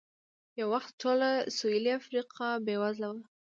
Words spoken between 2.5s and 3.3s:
بېوزله وه.